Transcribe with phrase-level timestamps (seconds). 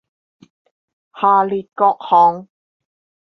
[1.13, 2.47] 下列各項